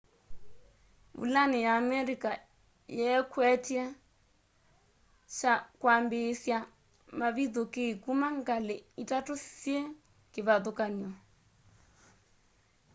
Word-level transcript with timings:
vulani 1.19 1.57
ya 1.65 1.71
amerika 1.83 2.29
yeekwety'e 2.99 3.83
kwambiisya 5.81 6.57
mavithukii 7.19 7.93
kuma 8.03 8.27
ngali 8.39 8.75
itatu 9.03 9.33
syi 9.59 9.77
kivathukany'o 10.31 11.11